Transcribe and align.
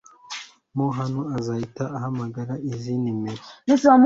mo 0.75 0.87
hano 0.97 1.19
uzahite 1.37 1.83
uhamagara 1.97 2.53
izi 2.69 2.93
nimero 3.01 3.43